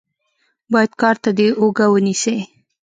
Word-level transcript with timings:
بايد 0.71 0.91
کار 1.01 1.15
ته 1.23 1.29
دې 1.37 1.47
اوږه 1.59 1.85
ونيسې. 1.89 2.35